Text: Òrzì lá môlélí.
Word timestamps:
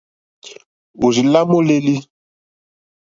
Òrzì 1.05 1.23
lá 1.33 1.41
môlélí. 1.51 1.95